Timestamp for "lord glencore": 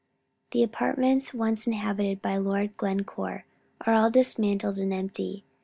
2.37-3.45